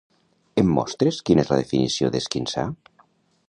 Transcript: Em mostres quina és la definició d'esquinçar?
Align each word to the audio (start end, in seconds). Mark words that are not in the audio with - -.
Em 0.61 0.71
mostres 0.77 1.21
quina 1.29 1.45
és 1.45 1.53
la 1.53 1.59
definició 1.61 2.13
d'esquinçar? 2.17 2.65